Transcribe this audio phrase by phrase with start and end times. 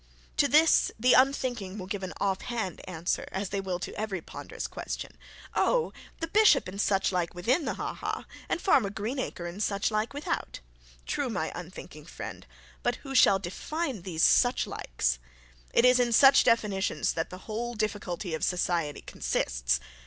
[0.37, 4.19] To this the unthinking will give an off hand answer, as they will to every
[4.19, 5.15] ponderous question.
[5.53, 9.91] Oh, the bishop and such like within the ha ha; and Farmer Greenacre and such
[10.11, 10.59] without.
[11.05, 12.47] True, my unthinking friend;
[12.81, 15.19] but who shall define these such likes?
[15.71, 19.79] It is in such definitions that the whole difficulty of society consists.